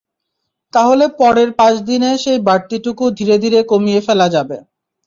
[0.73, 4.57] তাহলে পরের পাঁচ দিনে সেই বাড়তিটুকু ধীরে ধীরে কমিয়ে ফেলা যাবে।